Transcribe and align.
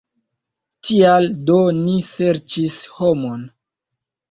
Tial 0.89 1.27
do 1.51 1.59
ni 1.83 1.95
serĉis 2.09 2.81
homon. 2.97 3.47